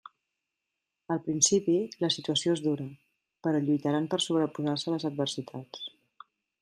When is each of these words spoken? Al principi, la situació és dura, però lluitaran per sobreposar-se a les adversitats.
Al 1.15 1.19
principi, 1.27 1.75
la 2.05 2.09
situació 2.15 2.55
és 2.59 2.63
dura, 2.69 2.87
però 3.49 3.61
lluitaran 3.67 4.09
per 4.15 4.21
sobreposar-se 4.29 4.93
a 4.93 4.95
les 4.97 5.07
adversitats. 5.11 5.89